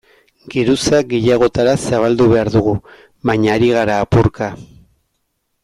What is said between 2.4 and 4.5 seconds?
dugu, baina ari gara apurka.